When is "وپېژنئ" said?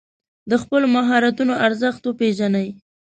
2.03-2.67